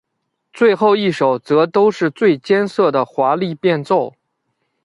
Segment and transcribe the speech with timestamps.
[0.51, 4.15] 最后一首则都是最艰涩的华丽变奏。